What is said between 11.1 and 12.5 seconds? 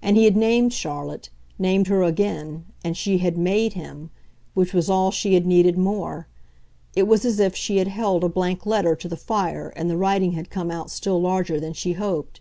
larger than she hoped.